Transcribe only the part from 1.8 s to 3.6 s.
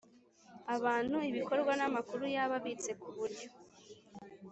amakuru yaba abitse ku buryo